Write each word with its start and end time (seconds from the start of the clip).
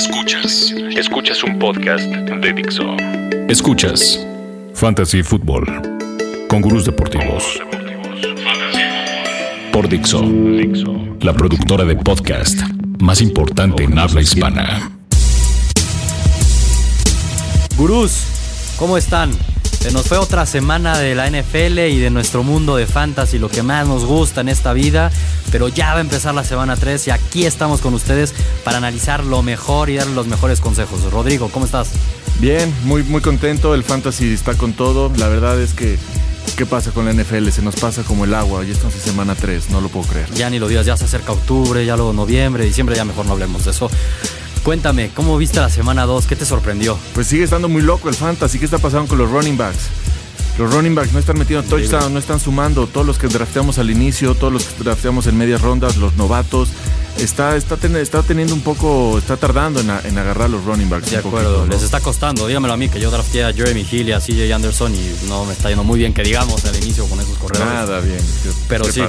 Escuchas. 0.00 0.74
Escuchas 0.96 1.44
un 1.44 1.58
podcast 1.58 2.06
de 2.06 2.52
Dixo. 2.54 2.96
Escuchas 3.50 4.26
Fantasy 4.72 5.22
Football 5.22 5.66
con 6.48 6.62
gurús 6.62 6.86
deportivos. 6.86 7.60
Por 9.70 9.90
Dixo, 9.90 10.24
la 11.20 11.34
productora 11.34 11.84
de 11.84 11.96
podcast 11.96 12.58
más 12.98 13.20
importante 13.20 13.84
en 13.84 13.98
habla 13.98 14.22
hispana. 14.22 14.90
Gurús, 17.76 18.24
¿cómo 18.78 18.96
están? 18.96 19.30
Se 19.80 19.90
nos 19.92 20.06
fue 20.08 20.18
otra 20.18 20.44
semana 20.44 20.98
de 20.98 21.14
la 21.14 21.30
NFL 21.30 21.78
y 21.78 21.98
de 21.98 22.10
nuestro 22.10 22.42
mundo 22.42 22.76
de 22.76 22.86
fantasy, 22.86 23.38
lo 23.38 23.48
que 23.48 23.62
más 23.62 23.88
nos 23.88 24.04
gusta 24.04 24.42
en 24.42 24.50
esta 24.50 24.74
vida. 24.74 25.10
Pero 25.50 25.68
ya 25.68 25.94
va 25.94 25.98
a 25.98 26.00
empezar 26.02 26.34
la 26.34 26.44
semana 26.44 26.76
3 26.76 27.08
y 27.08 27.10
aquí 27.10 27.46
estamos 27.46 27.80
con 27.80 27.94
ustedes 27.94 28.34
para 28.62 28.76
analizar 28.76 29.24
lo 29.24 29.42
mejor 29.42 29.88
y 29.88 29.96
darle 29.96 30.14
los 30.14 30.26
mejores 30.26 30.60
consejos. 30.60 31.10
Rodrigo, 31.10 31.48
¿cómo 31.48 31.64
estás? 31.64 31.92
Bien, 32.40 32.72
muy, 32.84 33.02
muy 33.04 33.22
contento. 33.22 33.74
El 33.74 33.82
fantasy 33.82 34.34
está 34.34 34.52
con 34.54 34.74
todo. 34.74 35.10
La 35.16 35.28
verdad 35.28 35.58
es 35.58 35.72
que, 35.72 35.98
¿qué 36.58 36.66
pasa 36.66 36.90
con 36.90 37.06
la 37.06 37.14
NFL? 37.14 37.48
Se 37.48 37.62
nos 37.62 37.76
pasa 37.76 38.02
como 38.02 38.26
el 38.26 38.34
agua. 38.34 38.62
Ya 38.64 38.72
estamos 38.72 38.94
en 38.96 39.00
semana 39.00 39.34
3, 39.34 39.70
no 39.70 39.80
lo 39.80 39.88
puedo 39.88 40.06
creer. 40.06 40.30
Ya 40.34 40.50
ni 40.50 40.58
lo 40.58 40.68
digas, 40.68 40.84
ya 40.84 40.98
se 40.98 41.06
acerca 41.06 41.32
octubre, 41.32 41.86
ya 41.86 41.96
luego 41.96 42.12
noviembre, 42.12 42.66
diciembre, 42.66 42.96
ya 42.96 43.06
mejor 43.06 43.24
no 43.24 43.32
hablemos 43.32 43.64
de 43.64 43.70
eso. 43.70 43.90
Cuéntame, 44.64 45.10
¿cómo 45.14 45.38
viste 45.38 45.58
la 45.58 45.70
semana 45.70 46.04
2? 46.04 46.26
¿Qué 46.26 46.36
te 46.36 46.44
sorprendió? 46.44 46.98
Pues 47.14 47.26
sigue 47.28 47.44
estando 47.44 47.68
muy 47.68 47.80
loco 47.80 48.08
el 48.10 48.14
fantasy. 48.14 48.58
¿Qué 48.58 48.66
está 48.66 48.78
pasando 48.78 49.08
con 49.08 49.18
los 49.18 49.30
running 49.30 49.56
backs? 49.56 49.88
Los 50.60 50.74
running 50.74 50.94
backs 50.94 51.14
no 51.14 51.18
están 51.18 51.38
metiendo 51.38 51.66
touchdown, 51.66 52.12
no 52.12 52.18
están 52.18 52.38
sumando. 52.38 52.86
Todos 52.86 53.06
los 53.06 53.18
que 53.18 53.28
drafteamos 53.28 53.78
al 53.78 53.90
inicio, 53.90 54.34
todos 54.34 54.52
los 54.52 54.64
que 54.64 54.84
drafteamos 54.84 55.26
en 55.26 55.38
medias 55.38 55.62
rondas, 55.62 55.96
los 55.96 56.16
novatos. 56.16 56.68
Está, 57.16 57.56
está, 57.56 57.78
está 57.98 58.22
teniendo 58.22 58.52
un 58.52 58.60
poco, 58.60 59.16
está 59.16 59.38
tardando 59.38 59.80
en, 59.80 59.88
agarrar 60.18 60.50
los 60.50 60.62
running 60.66 60.90
backs. 60.90 61.12
De 61.12 61.16
acuerdo, 61.16 61.66
les 61.66 61.82
está 61.82 62.00
costando. 62.00 62.46
Dígamelo 62.46 62.74
a 62.74 62.76
mí, 62.76 62.90
que 62.90 63.00
yo 63.00 63.10
drafteé 63.10 63.44
a 63.44 63.54
Jeremy 63.54 63.86
Hill 63.90 64.10
y 64.10 64.12
a 64.12 64.20
CJ 64.20 64.52
Anderson 64.52 64.94
y 64.94 65.28
no 65.28 65.46
me 65.46 65.54
está 65.54 65.70
yendo 65.70 65.82
muy 65.82 65.98
bien, 65.98 66.12
que 66.12 66.22
digamos, 66.22 66.62
al 66.66 66.76
inicio 66.76 67.06
con 67.06 67.18
esos 67.18 67.38
corredores. 67.38 67.72
Nada 67.72 68.00
bien. 68.00 68.20
Pero 68.68 68.84
sí, 68.84 69.00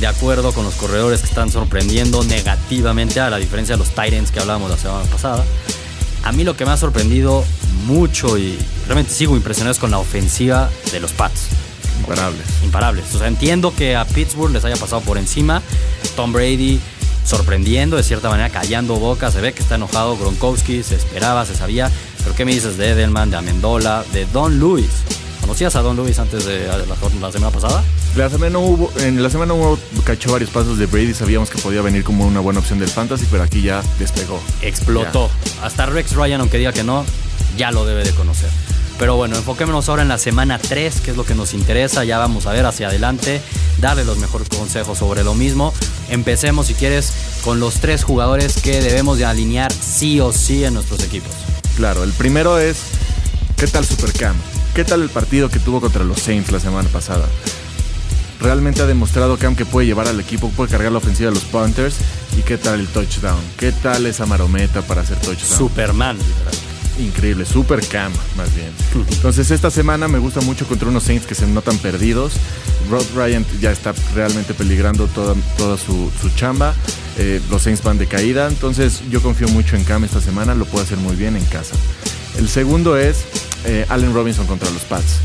de 0.00 0.06
acuerdo 0.08 0.52
con 0.52 0.64
los 0.64 0.74
corredores 0.74 1.20
que 1.20 1.26
están 1.26 1.52
sorprendiendo 1.52 2.24
negativamente, 2.24 3.20
a 3.20 3.30
la 3.30 3.36
diferencia 3.36 3.76
de 3.76 3.78
los 3.78 3.90
Titans 3.90 4.32
que 4.32 4.40
hablábamos 4.40 4.68
la 4.68 4.76
semana 4.76 5.04
pasada. 5.04 5.44
A 6.24 6.32
mí 6.32 6.42
lo 6.42 6.56
que 6.56 6.66
me 6.66 6.72
ha 6.72 6.76
sorprendido 6.76 7.44
mucho 7.78 8.38
y 8.38 8.58
realmente 8.86 9.12
sigo 9.12 9.36
impresionado 9.36 9.72
es 9.72 9.78
con 9.78 9.90
la 9.90 9.98
ofensiva 9.98 10.70
de 10.92 11.00
los 11.00 11.12
Pats. 11.12 11.48
Imparables. 12.00 12.46
Imparables. 12.64 13.14
O 13.14 13.18
sea, 13.18 13.28
entiendo 13.28 13.74
que 13.74 13.96
a 13.96 14.04
Pittsburgh 14.04 14.52
les 14.52 14.64
haya 14.64 14.76
pasado 14.76 15.00
por 15.02 15.18
encima. 15.18 15.62
Tom 16.16 16.32
Brady 16.32 16.80
sorprendiendo, 17.24 17.96
de 17.96 18.02
cierta 18.02 18.30
manera, 18.30 18.48
callando 18.50 18.96
boca. 18.96 19.30
Se 19.30 19.40
ve 19.40 19.52
que 19.52 19.62
está 19.62 19.74
enojado 19.74 20.16
Gronkowski, 20.16 20.82
se 20.82 20.94
esperaba, 20.94 21.44
se 21.44 21.54
sabía. 21.54 21.90
Pero 22.22 22.34
¿qué 22.34 22.44
me 22.44 22.54
dices 22.54 22.78
de 22.78 22.90
Edelman, 22.90 23.30
de 23.30 23.36
Amendola, 23.36 24.04
de 24.12 24.24
Don 24.26 24.58
Luis? 24.58 24.88
¿Conocías 25.40 25.76
a 25.76 25.82
Don 25.82 25.96
Luis 25.96 26.18
antes 26.18 26.44
de 26.44 26.66
la, 26.66 27.32
semana 27.32 27.50
pasada? 27.50 27.82
La 28.16 28.28
semana 28.28 28.58
hubo, 28.58 28.90
en 28.98 29.22
la 29.22 29.30
semana 29.30 29.54
hubo, 29.54 29.78
cachó 30.04 30.32
varios 30.32 30.50
pasos 30.50 30.78
de 30.78 30.86
Brady, 30.86 31.14
sabíamos 31.14 31.48
que 31.48 31.58
podía 31.58 31.80
venir 31.80 32.04
como 32.04 32.26
una 32.26 32.40
buena 32.40 32.60
opción 32.60 32.78
del 32.78 32.88
fantasy, 32.88 33.26
pero 33.30 33.42
aquí 33.44 33.62
ya 33.62 33.82
despegó. 33.98 34.40
Explotó. 34.60 35.30
Hasta 35.62 35.86
Rex 35.86 36.12
Ryan, 36.12 36.40
aunque 36.40 36.58
diga 36.58 36.72
que 36.72 36.84
no, 36.84 37.04
ya 37.56 37.70
lo 37.70 37.84
debe 37.84 38.04
de 38.04 38.12
conocer. 38.12 38.50
Pero 38.98 39.14
bueno, 39.14 39.36
enfoquémonos 39.36 39.88
ahora 39.88 40.02
en 40.02 40.08
la 40.08 40.18
semana 40.18 40.58
3, 40.58 41.00
que 41.00 41.12
es 41.12 41.16
lo 41.16 41.24
que 41.24 41.36
nos 41.36 41.54
interesa. 41.54 42.04
Ya 42.04 42.18
vamos 42.18 42.46
a 42.46 42.52
ver 42.52 42.66
hacia 42.66 42.88
adelante, 42.88 43.40
darle 43.80 44.04
los 44.04 44.18
mejores 44.18 44.48
consejos 44.48 44.98
sobre 44.98 45.22
lo 45.22 45.34
mismo. 45.34 45.72
Empecemos, 46.08 46.66
si 46.66 46.74
quieres, 46.74 47.12
con 47.44 47.60
los 47.60 47.74
tres 47.74 48.02
jugadores 48.02 48.60
que 48.60 48.80
debemos 48.80 49.18
de 49.18 49.24
alinear 49.24 49.72
sí 49.72 50.18
o 50.20 50.32
sí 50.32 50.64
en 50.64 50.74
nuestros 50.74 51.02
equipos. 51.04 51.30
Claro, 51.76 52.02
el 52.02 52.12
primero 52.12 52.58
es, 52.58 52.78
¿qué 53.56 53.68
tal 53.68 53.86
Supercam? 53.86 54.34
¿Qué 54.74 54.84
tal 54.84 55.02
el 55.02 55.10
partido 55.10 55.48
que 55.48 55.60
tuvo 55.60 55.80
contra 55.80 56.02
los 56.02 56.18
Saints 56.18 56.50
la 56.50 56.58
semana 56.58 56.88
pasada? 56.88 57.26
Realmente 58.40 58.82
ha 58.82 58.86
demostrado 58.86 59.36
Cam 59.36 59.56
que 59.56 59.64
puede 59.64 59.86
llevar 59.86 60.06
al 60.06 60.20
equipo, 60.20 60.50
puede 60.50 60.70
cargar 60.70 60.92
la 60.92 60.98
ofensiva 60.98 61.30
de 61.30 61.34
los 61.34 61.44
Panthers. 61.44 61.96
¿Y 62.36 62.42
qué 62.42 62.56
tal 62.56 62.80
el 62.80 62.86
touchdown? 62.88 63.40
¿Qué 63.56 63.72
tal 63.72 64.06
esa 64.06 64.26
marometa 64.26 64.82
para 64.82 65.02
hacer 65.02 65.18
touchdown? 65.18 65.58
Superman, 65.58 66.18
increíble, 66.98 67.44
super 67.44 67.86
cam 67.86 68.12
más 68.36 68.54
bien. 68.54 68.70
Entonces 69.10 69.50
esta 69.50 69.70
semana 69.70 70.08
me 70.08 70.18
gusta 70.18 70.40
mucho 70.40 70.66
contra 70.66 70.88
unos 70.88 71.04
Saints 71.04 71.26
que 71.26 71.34
se 71.34 71.46
notan 71.46 71.78
perdidos. 71.78 72.34
Rod 72.90 73.04
Ryan 73.14 73.44
ya 73.60 73.70
está 73.70 73.94
realmente 74.14 74.54
peligrando 74.54 75.06
toda, 75.08 75.34
toda 75.56 75.76
su, 75.76 76.10
chamba. 76.36 76.74
Eh, 77.18 77.40
los 77.50 77.62
Saints 77.62 77.82
van 77.82 77.98
de 77.98 78.06
caída, 78.06 78.48
entonces 78.48 79.02
yo 79.10 79.20
confío 79.20 79.48
mucho 79.48 79.76
en 79.76 79.84
Cam 79.84 80.04
esta 80.04 80.20
semana, 80.20 80.54
lo 80.54 80.64
puede 80.66 80.84
hacer 80.84 80.98
muy 80.98 81.16
bien 81.16 81.36
en 81.36 81.44
casa. 81.46 81.74
El 82.38 82.48
segundo 82.48 82.96
es 82.96 83.24
eh, 83.64 83.84
Allen 83.88 84.14
Robinson 84.14 84.46
contra 84.46 84.70
los 84.70 84.82
Pats. 84.82 85.20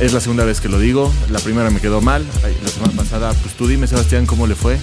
Es 0.00 0.12
la 0.12 0.20
segunda 0.20 0.44
vez 0.44 0.60
que 0.60 0.68
lo 0.68 0.78
digo. 0.78 1.12
La 1.30 1.38
primera 1.38 1.70
me 1.70 1.80
quedó 1.80 2.00
mal. 2.00 2.24
La 2.62 2.68
semana 2.68 2.92
pasada, 2.94 3.32
pues 3.34 3.54
tú 3.54 3.66
dime, 3.68 3.86
Sebastián, 3.86 4.26
cómo 4.26 4.46
le 4.46 4.54
fue. 4.54 4.78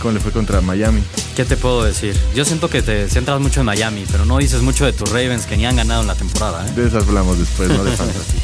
¿Cómo 0.00 0.12
le 0.12 0.20
fue 0.20 0.32
contra 0.32 0.60
Miami? 0.60 1.02
¿Qué 1.36 1.44
te 1.44 1.56
puedo 1.56 1.84
decir? 1.84 2.16
Yo 2.34 2.44
siento 2.44 2.68
que 2.68 2.82
te 2.82 3.08
centras 3.08 3.40
mucho 3.40 3.60
en 3.60 3.66
Miami, 3.66 4.04
pero 4.10 4.24
no 4.24 4.38
dices 4.38 4.62
mucho 4.62 4.84
de 4.84 4.92
tus 4.92 5.10
Ravens 5.10 5.46
que 5.46 5.56
ni 5.56 5.66
han 5.66 5.76
ganado 5.76 6.02
en 6.02 6.06
la 6.06 6.14
temporada. 6.14 6.66
¿eh? 6.66 6.72
De 6.74 6.86
eso 6.86 6.98
hablamos 6.98 7.38
después, 7.38 7.68
no 7.68 7.84
de 7.84 7.92
fantasy. 7.96 8.38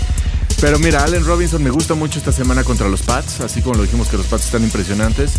Pero 0.60 0.78
mira, 0.78 1.02
Allen 1.04 1.24
Robinson 1.24 1.62
me 1.62 1.70
gusta 1.70 1.94
mucho 1.94 2.18
esta 2.18 2.32
semana 2.32 2.64
contra 2.64 2.88
los 2.88 3.00
Pats, 3.02 3.40
así 3.40 3.62
como 3.62 3.76
lo 3.76 3.82
dijimos 3.82 4.08
que 4.08 4.18
los 4.18 4.26
Pats 4.26 4.44
están 4.44 4.62
impresionantes. 4.62 5.32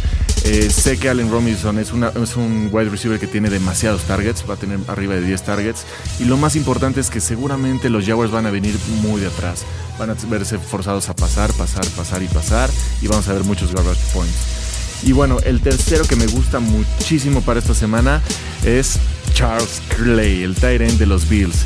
Eh, 0.44 0.70
sé 0.72 0.98
que 0.98 1.08
Allen 1.08 1.30
Robinson 1.30 1.78
es, 1.78 1.92
un 1.92 2.70
wide 2.72 2.90
receiver 2.90 3.20
que 3.20 3.28
tiene 3.28 3.50
demasiados 3.50 4.04
targets, 4.04 4.44
va 4.50 4.56
a 4.56 4.58
tener 4.58 4.80
arriba 4.88 5.14
de 5.14 5.22
10 5.22 5.44
targets. 5.44 5.86
Y 6.20 6.26
lo 6.26 6.38
más 6.38 6.56
importante 6.56 7.00
es 7.00 7.10
que 7.10 7.20
seguramente 7.20 7.90
los 7.90 8.06
Jaguars 8.06 8.32
van 8.32 8.48
a 8.48 8.52
venir 8.52 8.76
muy 9.02 9.22
de 9.22 9.28
atrás. 9.28 9.64
Van 10.00 10.10
a 10.10 10.16
verse 10.30 10.58
forzados 10.58 11.10
a 11.10 11.16
pasar, 11.16 11.54
pasar, 11.54 11.86
pasar 11.90 12.24
y 12.24 12.28
pasar. 12.28 12.70
Y 13.02 13.08
vamos 13.08 13.28
a 13.28 13.34
ver 13.34 13.44
muchos 13.44 13.74
garbage 13.74 14.02
points. 14.14 15.02
Y 15.04 15.14
bueno, 15.14 15.38
el 15.44 15.62
tercero 15.62 16.06
que 16.06 16.16
me 16.16 16.28
gusta 16.28 16.60
muchísimo 16.60 17.42
para 17.42 17.60
esta 17.60 17.74
semana 17.74 18.22
es 18.66 19.00
Charles 19.34 19.82
Clay, 19.96 20.44
el 20.44 20.56
tight 20.56 20.82
de 20.82 21.06
los 21.06 21.28
Bills. 21.28 21.66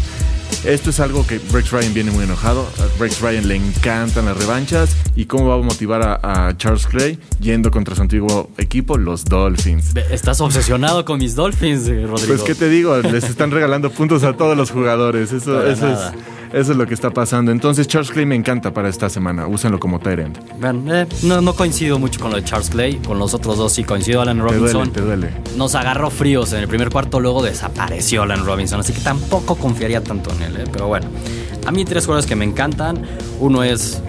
Esto 0.65 0.89
es 0.89 0.99
algo 0.99 1.27
que 1.27 1.39
Rex 1.51 1.69
Ryan 1.71 1.93
viene 1.93 2.11
muy 2.11 2.23
enojado. 2.23 2.67
A 2.79 2.99
Rex 2.99 3.21
Ryan 3.21 3.47
le 3.47 3.55
encantan 3.55 4.25
las 4.25 4.35
revanchas. 4.35 4.97
¿Y 5.15 5.25
cómo 5.25 5.47
va 5.47 5.55
a 5.55 5.57
motivar 5.59 6.19
a, 6.23 6.57
Charles 6.57 6.87
Clay 6.87 7.19
yendo 7.39 7.69
contra 7.69 7.95
su 7.95 8.01
antiguo 8.01 8.49
equipo, 8.57 8.97
los 8.97 9.25
Dolphins? 9.25 9.93
Estás 10.09 10.41
obsesionado 10.41 11.05
con 11.05 11.19
mis 11.19 11.35
Dolphins, 11.35 11.87
eh, 11.87 12.07
Rodrigo. 12.07 12.33
Pues, 12.33 12.41
¿qué 12.41 12.55
te 12.55 12.67
digo? 12.67 12.97
Les 12.97 13.25
están 13.25 13.51
regalando 13.51 13.91
puntos 13.91 14.23
a 14.23 14.33
todos 14.33 14.57
los 14.57 14.71
jugadores. 14.71 15.31
Eso, 15.31 15.65
eso 15.67 15.87
es 15.87 15.99
eso 16.53 16.71
es 16.71 16.77
lo 16.77 16.85
que 16.85 16.93
está 16.93 17.11
pasando. 17.11 17.51
Entonces, 17.51 17.87
Charles 17.87 18.11
Clay 18.11 18.25
me 18.25 18.35
encanta 18.35 18.73
para 18.73 18.89
esta 18.89 19.09
semana. 19.09 19.47
Úsenlo 19.47 19.79
como 19.79 19.99
end. 20.03 20.37
Eh, 20.91 21.07
no, 21.23 21.41
no, 21.41 21.53
coincido 21.53 21.99
mucho 21.99 22.19
con 22.19 22.31
lo 22.31 22.37
de 22.37 22.43
Charles 22.43 22.69
Clay. 22.69 22.95
Con 22.97 23.19
los 23.19 23.33
otros 23.33 23.57
dos 23.57 23.73
sí 23.73 23.83
coincido. 23.83 24.21
Alan 24.21 24.39
Robinson. 24.39 24.91
Te 24.91 25.01
duele, 25.01 25.29
Nos 25.57 25.75
agarró 25.75 26.09
fríos 26.09 26.53
en 26.53 26.59
el 26.59 26.67
primer 26.67 26.89
cuarto, 26.89 27.19
luego 27.19 27.43
desapareció 27.43 28.23
Alan 28.23 28.45
Robinson. 28.45 28.79
Así 28.79 28.93
que 28.93 29.01
tampoco 29.01 29.55
confiaría 29.55 30.03
tanto 30.03 30.31
en 30.31 30.41
él. 30.43 30.57
Eh. 30.57 30.63
Pero 30.71 30.87
bueno, 30.87 31.07
a 31.65 31.71
mí 31.71 31.85
tres 31.85 32.05
jugadores 32.05 32.27
que 32.27 32.35
me 32.35 32.45
encantan. 32.45 33.03
Uno 33.39 33.63
es 33.63 34.01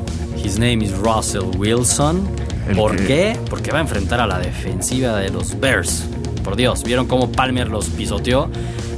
His 0.42 0.58
name 0.58 0.84
is 0.84 0.96
Russell 0.98 1.56
Wilson. 1.56 2.28
¿Por 2.74 2.96
qué? 2.96 3.38
Porque 3.48 3.70
va 3.70 3.78
a 3.78 3.82
enfrentar 3.82 4.20
a 4.20 4.26
la 4.26 4.38
defensiva 4.38 5.16
de 5.18 5.30
los 5.30 5.58
Bears. 5.58 6.04
Por 6.42 6.56
Dios, 6.56 6.82
¿vieron 6.84 7.06
cómo 7.06 7.30
Palmer 7.30 7.68
los 7.68 7.86
pisoteó? 7.86 8.50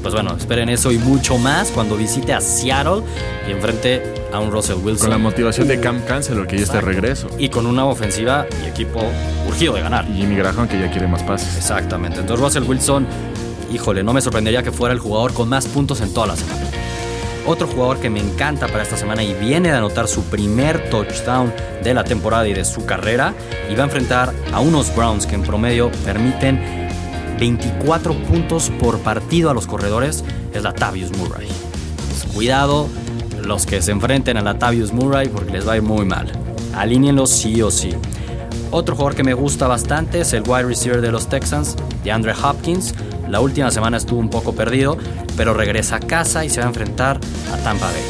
Pues 0.03 0.15
bueno, 0.15 0.37
esperen 0.37 0.69
eso 0.69 0.93
y 0.93 0.99
mucho 0.99 1.39
más 1.39 1.71
cuando 1.71 1.97
visite 1.97 2.33
a 2.33 2.41
Seattle 2.41 3.03
y 3.47 3.53
enfrente 3.53 4.03
a 4.33 4.39
un 4.39 4.51
Russell 4.51 4.77
Wilson. 4.77 5.09
Con 5.09 5.11
la 5.11 5.19
motivación 5.19 5.69
de 5.69 5.81
Cam 5.81 6.07
Chancellor, 6.07 6.47
que 6.47 6.57
ya 6.57 6.63
está 6.63 6.77
de 6.77 6.83
regreso. 6.83 7.29
Y 7.39 7.49
con 7.49 7.67
una 7.67 7.85
ofensiva 7.85 8.47
y 8.65 8.69
equipo 8.69 9.01
urgido 9.47 9.75
de 9.75 9.83
ganar. 9.83 10.07
Y 10.09 10.15
Jimmy 10.15 10.37
Graham, 10.37 10.69
que 10.69 10.79
ya 10.79 10.91
quiere 10.91 11.07
más 11.07 11.23
pases. 11.23 11.57
Exactamente. 11.57 12.21
Entonces 12.21 12.45
Russell 12.45 12.63
Wilson, 12.63 13.07
híjole, 13.73 14.03
no 14.03 14.13
me 14.13 14.21
sorprendería 14.21 14.63
que 14.63 14.73
fuera 14.73 14.95
el 14.95 15.01
jugador 15.01 15.33
con 15.35 15.49
más 15.49 15.67
puntos 15.67 16.01
en 16.01 16.13
toda 16.13 16.29
la 16.29 16.37
semana. 16.37 16.61
Otro 17.47 17.67
jugador 17.67 17.99
que 17.99 18.11
me 18.11 18.21
encanta 18.21 18.67
para 18.67 18.83
esta 18.83 18.99
semana 18.99 19.23
y 19.23 19.33
viene 19.33 19.71
de 19.71 19.77
anotar 19.79 20.07
su 20.07 20.23
primer 20.25 20.91
touchdown 20.91 21.51
de 21.83 21.95
la 21.95 22.05
temporada 22.05 22.47
y 22.47 22.53
de 22.53 22.65
su 22.65 22.85
carrera 22.85 23.33
y 23.71 23.75
va 23.75 23.85
a 23.85 23.87
enfrentar 23.87 24.35
a 24.53 24.61
unos 24.61 24.95
Browns 24.95 25.25
que 25.25 25.35
en 25.35 25.43
promedio 25.43 25.91
permiten 26.05 26.78
24 27.39 28.15
puntos 28.25 28.71
por 28.81 28.99
partido 29.01 29.51
a 29.51 29.55
los 29.55 29.67
corredores 29.67 30.25
es 30.53 30.63
la 30.63 30.73
Tavius 30.73 31.17
Murray. 31.17 31.47
Pues, 32.09 32.35
cuidado 32.35 32.89
los 33.43 33.67
que 33.67 33.81
se 33.81 33.93
enfrenten 33.93 34.37
a 34.37 34.43
la 34.43 34.59
Tavius 34.59 34.93
Murray 34.93 35.29
porque 35.29 35.53
les 35.53 35.67
va 35.67 35.73
a 35.73 35.77
ir 35.77 35.83
muy 35.83 36.05
mal. 36.05 36.31
Alíñenlos 36.75 37.31
sí 37.31 37.63
o 37.63 37.71
sí. 37.71 37.95
Otro 38.71 38.97
jugador 38.97 39.15
que 39.15 39.25
me 39.25 39.35
gusta 39.35 39.67
bastante 39.67 40.21
es 40.21 40.33
el 40.33 40.43
wide 40.47 40.65
receiver 40.65 41.01
de 41.01 41.11
los 41.11 41.29
Texans, 41.29 41.77
de 42.05 42.13
Andre 42.13 42.35
Hopkins. 42.35 42.95
La 43.29 43.41
última 43.41 43.71
semana 43.71 43.97
estuvo 43.97 44.21
un 44.21 44.29
poco 44.29 44.55
perdido, 44.55 44.99
pero 45.37 45.55
regresa 45.55 45.97
a 45.97 46.01
casa 46.01 46.45
y 46.45 46.51
se 46.51 46.61
va 46.61 46.67
a 46.67 46.69
enfrentar 46.69 47.19
a 47.53 47.57
Tampa 47.59 47.87
Bay. 47.87 48.03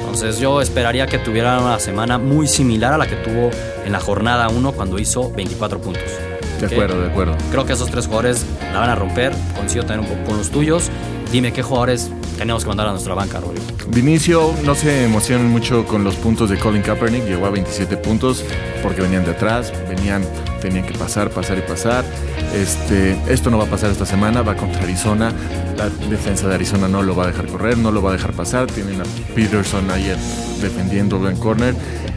Entonces 0.00 0.38
yo 0.38 0.60
esperaría 0.60 1.06
que 1.06 1.18
tuviera 1.18 1.58
una 1.58 1.80
semana 1.80 2.18
muy 2.18 2.46
similar 2.46 2.92
a 2.92 2.98
la 2.98 3.06
que 3.08 3.16
tuvo 3.16 3.50
en 3.84 3.90
la 3.90 3.98
jornada 3.98 4.48
1 4.48 4.72
cuando 4.72 4.98
hizo 5.00 5.32
24 5.32 5.80
puntos. 5.80 6.23
De 6.60 6.66
acuerdo, 6.66 7.00
de 7.00 7.08
acuerdo. 7.08 7.36
Creo 7.50 7.66
que 7.66 7.72
esos 7.72 7.90
tres 7.90 8.06
jugadores 8.06 8.44
la 8.72 8.80
van 8.80 8.90
a 8.90 8.94
romper. 8.94 9.32
Coincido 9.56 9.84
también 9.84 10.10
un 10.10 10.16
poco 10.16 10.28
con 10.28 10.38
los 10.38 10.50
tuyos. 10.50 10.90
Dime 11.30 11.52
qué 11.52 11.62
jugadores 11.62 12.10
tenemos 12.38 12.64
que 12.64 12.68
mandar 12.68 12.88
a 12.88 12.90
nuestra 12.92 13.14
banca, 13.14 13.40
Rodrigo. 13.40 13.64
De 13.88 14.00
inicio, 14.00 14.52
no 14.64 14.74
se 14.74 15.04
emocionan 15.04 15.48
mucho 15.48 15.84
con 15.84 16.04
los 16.04 16.14
puntos 16.16 16.50
de 16.50 16.58
Colin 16.58 16.82
Kaepernick. 16.82 17.24
Llegó 17.26 17.46
a 17.46 17.50
27 17.50 17.96
puntos 17.96 18.44
porque 18.82 19.02
venían 19.02 19.24
de 19.24 19.32
atrás, 19.32 19.72
venían, 19.88 20.24
tenían 20.60 20.84
que 20.84 20.94
pasar, 20.94 21.30
pasar 21.30 21.58
y 21.58 21.62
pasar. 21.62 22.04
Este, 22.54 23.16
esto 23.28 23.50
no 23.50 23.58
va 23.58 23.64
a 23.64 23.68
pasar 23.68 23.90
esta 23.90 24.06
semana, 24.06 24.42
va 24.42 24.56
contra 24.56 24.82
Arizona. 24.82 25.32
La 25.76 25.88
defensa 26.08 26.48
de 26.48 26.54
Arizona 26.54 26.88
no 26.88 27.02
lo 27.02 27.16
va 27.16 27.24
a 27.24 27.26
dejar 27.28 27.46
correr, 27.46 27.78
no 27.78 27.90
lo 27.90 28.02
va 28.02 28.10
a 28.10 28.12
dejar 28.12 28.32
pasar. 28.32 28.66
Tienen 28.66 29.00
a 29.00 29.04
Peterson 29.34 29.90
ayer 29.90 30.16
defendiendo 30.60 31.28
en 31.28 31.36
corner. 31.36 31.74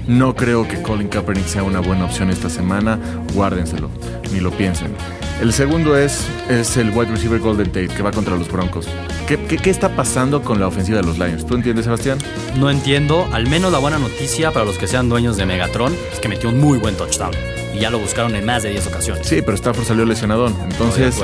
No 0.08 0.36
creo 0.36 0.66
que 0.68 0.82
Colin 0.82 1.10
Kaepernick 1.10 1.48
sea 1.48 1.64
una 1.64 1.82
buena 1.82 2.06
opción 2.06 2.30
esta 2.30 2.50
semana. 2.50 2.98
Guárdenselo, 3.34 3.90
ni 4.32 4.40
lo 4.40 4.52
piensen. 4.52 4.96
El 5.42 5.52
segundo 5.54 5.98
es, 5.98 6.26
es 6.50 6.78
el 6.78 6.90
wide 6.92 7.12
receiver 7.12 7.40
Golden 7.40 7.68
Tate, 7.68 7.90
que 7.90 8.02
va 8.02 8.12
contra 8.12 8.36
los 8.38 8.50
Broncos. 8.50 8.88
¿Qué, 9.28 9.38
¿Qué, 9.38 9.58
qué, 9.58 9.70
está 9.70 9.96
pasando 9.96 10.42
con 10.42 10.60
la 10.60 10.68
ofensiva 10.68 11.00
de 11.00 11.04
los 11.04 11.20
Lions? 11.20 11.46
¿Tú 11.46 11.56
entiendes, 11.56 11.86
Sebastián? 11.86 12.18
No 12.56 12.72
entiendo. 12.72 13.28
Al 13.34 13.48
menos 13.48 13.72
la 13.72 13.80
buena 13.80 14.00
noticia 14.00 14.52
para 14.52 14.66
los 14.66 14.78
que 14.78 14.88
sean 14.88 15.10
dueños 15.10 15.36
de 15.38 15.46
Megatron 15.46 15.94
es 16.12 16.20
que 16.20 16.30
metió 16.30 16.50
un 16.50 16.60
muy 16.60 16.80
buen 16.80 16.96
touchdown. 16.96 17.34
Y 17.76 17.80
ya 17.80 17.90
lo 17.90 18.00
buscaron 18.00 18.36
en 18.36 18.46
más 18.46 18.64
de 18.64 18.70
10 18.70 18.88
ocasiones. 18.88 19.28
Sí, 19.28 19.42
pero 19.42 19.56
Stafford 19.56 19.86
salió 19.86 20.06
lesionadón. 20.06 20.56
Entonces... 20.64 21.22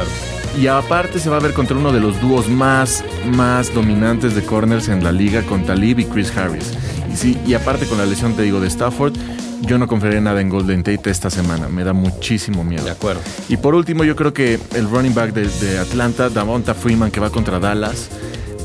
y 0.59 0.67
aparte 0.67 1.19
se 1.19 1.29
va 1.29 1.37
a 1.37 1.39
ver 1.39 1.53
contra 1.53 1.75
uno 1.77 1.91
de 1.91 1.99
los 1.99 2.19
dúos 2.21 2.47
más, 2.49 3.03
más 3.35 3.73
dominantes 3.73 4.35
de 4.35 4.43
corners 4.43 4.87
en 4.87 5.03
la 5.03 5.11
liga, 5.11 5.41
con 5.43 5.65
Talib 5.65 5.99
y 5.99 6.05
Chris 6.05 6.35
Harris. 6.35 6.73
Y 7.11 7.15
sí, 7.15 7.37
y 7.45 7.53
aparte 7.53 7.85
con 7.85 7.97
la 7.97 8.05
lesión, 8.05 8.35
te 8.35 8.43
digo, 8.43 8.59
de 8.59 8.67
Stafford, 8.67 9.13
yo 9.61 9.77
no 9.77 9.87
confiaría 9.87 10.21
nada 10.21 10.41
en 10.41 10.49
Golden 10.49 10.83
Tate 10.83 11.09
esta 11.09 11.29
semana. 11.29 11.69
Me 11.69 11.83
da 11.83 11.93
muchísimo 11.93 12.63
miedo. 12.63 12.83
De 12.83 12.91
acuerdo. 12.91 13.21
Y 13.49 13.57
por 13.57 13.75
último, 13.75 14.03
yo 14.03 14.15
creo 14.15 14.33
que 14.33 14.59
el 14.75 14.89
running 14.89 15.13
back 15.13 15.33
de, 15.33 15.47
de 15.47 15.79
Atlanta, 15.79 16.29
Davonta 16.29 16.73
Freeman, 16.73 17.11
que 17.11 17.19
va 17.19 17.29
contra 17.29 17.59
Dallas, 17.59 18.09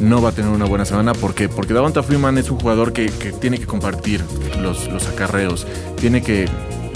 no 0.00 0.20
va 0.22 0.30
a 0.30 0.32
tener 0.32 0.50
una 0.50 0.64
buena 0.66 0.84
semana. 0.84 1.12
¿Por 1.14 1.34
qué? 1.34 1.48
Porque 1.48 1.74
Davonta 1.74 2.02
Freeman 2.02 2.38
es 2.38 2.50
un 2.50 2.58
jugador 2.58 2.92
que, 2.92 3.06
que 3.06 3.32
tiene 3.32 3.58
que 3.58 3.66
compartir 3.66 4.22
los, 4.60 4.88
los 4.88 5.06
acarreos. 5.08 5.66
Tiene 5.96 6.22
que 6.22 6.46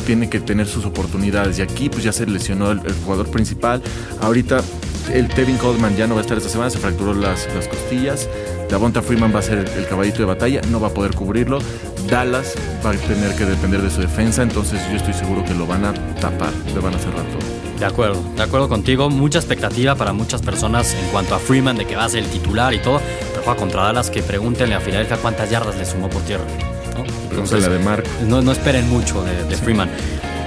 tiene 0.03 0.29
que 0.29 0.41
tener 0.41 0.67
sus 0.67 0.85
oportunidades. 0.85 1.59
Y 1.59 1.63
aquí 1.63 1.89
pues 1.89 2.05
ya 2.05 2.13
se 2.13 2.27
lesionó 2.27 2.71
el, 2.71 2.81
jugador 3.05 3.29
principal. 3.29 3.83
Ahorita 4.21 4.61
el 5.13 5.29
Tevin 5.29 5.57
Coleman 5.57 5.97
ya 5.97 6.07
no 6.07 6.15
va 6.15 6.21
a 6.21 6.23
estar 6.23 6.37
esta 6.37 6.49
semana, 6.49 6.71
se 6.71 6.79
fracturó 6.79 7.15
las, 7.15 7.49
las 7.55 7.69
costillas. 7.69 8.29
Davonta 8.71 9.03
Freeman 9.03 9.35
va 9.35 9.41
a 9.41 9.43
ser 9.43 9.59
el, 9.59 9.69
el, 9.69 9.87
caballito 9.87 10.19
de 10.19 10.25
batalla, 10.25 10.61
no 10.71 10.81
va 10.81 10.89
a 10.89 10.95
poder 10.95 11.15
cubrirlo. 11.15 11.59
Dallas 12.09 12.55
va 12.85 12.91
a 12.91 12.95
tener 12.95 13.35
que 13.37 13.45
depender 13.45 13.83
de 13.83 13.91
su 13.91 14.01
defensa, 14.01 14.43
entonces 14.43 14.81
yo 14.91 14.97
estoy 14.97 15.15
seguro 15.15 15.45
que 15.45 15.55
lo 15.55 15.67
van 15.67 15.85
a 15.85 15.95
tapar, 16.15 16.53
le 16.75 16.81
van 16.81 16.95
a 16.95 16.99
cerrar 16.99 17.25
todo. 17.27 17.63
De 17.83 17.87
acuerdo, 17.87 18.23
de 18.37 18.43
acuerdo 18.43 18.69
contigo. 18.69 19.11
Mucha 19.11 19.41
expectativa 19.41 19.97
para 19.97 20.13
muchas 20.13 20.41
personas 20.41 20.95
en 20.95 21.05
cuanto 21.11 21.35
a 21.35 21.41
Freeman 21.41 21.77
de 21.77 21.85
que 21.85 21.97
va 21.97 22.05
a 22.05 22.09
ser 22.09 22.23
el 22.23 22.31
titular 22.31 22.73
y 22.73 22.79
todo. 22.79 23.01
Pero 23.33 23.43
juega 23.43 23.59
contra 23.59 23.83
Dallas, 23.83 24.09
que 24.09 24.23
pregúntenle 24.23 24.77
a 24.77 24.81
Filadelfia 24.81 25.17
cuántas 25.17 25.51
yardas 25.51 25.77
le 25.77 25.85
sumó 25.85 26.09
por 26.09 26.23
tierra. 26.23 26.45
¿No? 26.97 27.05
Entonces, 27.31 27.63
la 27.63 27.69
de. 27.69 28.05
No, 28.27 28.43
no 28.43 28.53
esperen 28.53 28.89
mucho 28.89 29.23
de. 29.25 29.57
Freeman. 29.57 29.91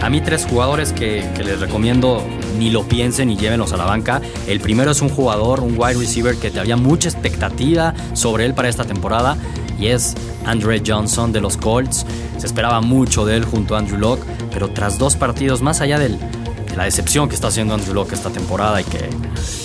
A 0.01 0.09
mí 0.09 0.21
tres 0.21 0.45
jugadores 0.45 0.91
que, 0.91 1.25
que, 1.35 1.43
les 1.43 1.59
recomiendo 1.59 2.21
ni 2.59 2.69
lo 2.69 2.83
piensen 2.83 3.29
y 3.29 3.37
llévenlos 3.37 3.71
a 3.73 3.77
la 3.77 3.85
banca. 3.85 4.21
El 4.45 4.59
primero 4.59 4.91
es 4.91 5.01
un 5.01 5.09
jugador, 5.09 5.61
un 5.61 5.75
wide 5.77 5.95
receiver 5.95 6.35
que 6.35 6.57
había 6.59 6.75
mucha 6.75 7.09
expectativa 7.09 7.93
sobre 8.13 8.45
él 8.45 8.53
para 8.53 8.67
esta 8.69 8.83
temporada 8.83 9.37
y 9.79 9.87
es 9.87 10.15
Andre 10.45 10.81
Johnson 10.85 11.31
de 11.31 11.41
los 11.41 11.57
Colts. 11.57 12.05
Se 12.37 12.45
esperaba 12.45 12.81
mucho 12.81 13.25
de 13.25 13.37
él 13.37 13.45
junto 13.45 13.75
a 13.75 13.79
Andrew 13.79 13.97
Locke, 13.97 14.25
pero 14.51 14.69
tras 14.69 14.97
dos 14.97 15.15
partidos, 15.15 15.61
más 15.61 15.81
allá 15.81 15.99
del, 15.99 16.17
de 16.19 16.44
la 16.75 16.83
decepción 16.83 17.29
que 17.29 17.35
está 17.35 17.47
haciendo 17.47 17.73
Andrew 17.73 17.93
Locke 17.93 18.13
esta 18.13 18.29
temporada 18.29 18.81
y 18.81 18.83
que 18.83 19.09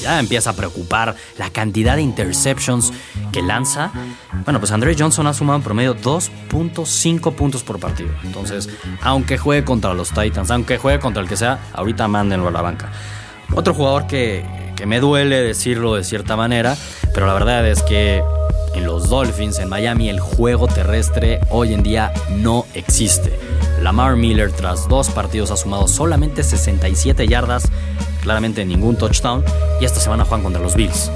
ya 0.03 0.19
empieza 0.19 0.51
a 0.51 0.53
preocupar 0.55 1.17
la 1.39 1.51
cantidad 1.51 1.97
de 1.97 2.03
interceptions 2.03 2.93
que 3.33 3.43
lanza, 3.43 3.93
bueno, 4.45 4.61
pues 4.61 4.73
Andre 4.73 4.95
Johnson 4.99 5.27
ha 5.27 5.35
sumado 5.35 5.59
en 5.59 5.62
promedio 5.62 5.97
2.5 5.97 7.35
puntos 7.35 7.62
por 7.62 7.79
partido. 7.79 8.11
Entonces, 8.25 8.69
aunque 9.03 9.39
juegue 9.39 9.65
contra 9.65 9.95
los 9.95 10.11
Titans, 10.11 10.51
aunque 10.51 10.79
juegue 10.79 11.01
contra 11.01 11.23
el 11.23 11.29
que 11.29 11.37
sea, 11.37 11.59
ahorita 11.73 12.09
mándenlo 12.09 12.49
a 12.49 12.51
la 12.51 12.62
banca. 12.62 12.91
Otro 13.55 13.75
jugador 13.75 14.06
que, 14.06 14.45
que 14.77 14.87
me 14.87 15.01
duele 15.01 15.43
decirlo 15.43 15.95
de 15.95 16.05
cierta 16.05 16.37
manera, 16.37 16.77
pero 17.13 17.27
la 17.27 17.35
verdad 17.35 17.67
es 17.67 17.83
que 17.83 18.23
en 18.75 18.85
los 18.85 19.09
Dolphins, 19.09 19.59
en 19.59 19.69
Miami, 19.69 20.09
el 20.09 20.21
juego 20.21 20.69
terrestre 20.69 21.41
hoy 21.51 21.75
en 21.75 21.83
día 21.83 22.13
no 22.31 22.67
existe. 22.75 23.60
Lamar 23.81 24.17
Miller, 24.17 24.53
tras 24.53 24.88
dos 24.88 25.11
partidos, 25.11 25.50
ha 25.50 25.56
sumado 25.56 25.88
solamente 25.88 26.43
67 26.43 27.27
yardas, 27.27 27.65
claramente 28.23 28.65
ningún 28.65 28.97
touchdown, 28.97 29.44
y 29.81 29.85
esta 29.85 30.00
semana 30.00 30.25
juegan 30.25 30.43
contra 30.43 30.62
los 30.62 30.75
Bills. 30.75 31.11